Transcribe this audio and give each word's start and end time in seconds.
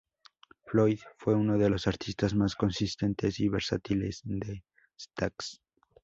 Floyd 0.65 0.97
fue 1.19 1.35
uno 1.35 1.59
de 1.59 1.69
los 1.69 1.85
artistas 1.85 2.33
más 2.33 2.55
consistentes 2.55 3.39
y 3.39 3.49
versátiles 3.49 4.21
de 4.25 4.63
Stax. 4.99 5.61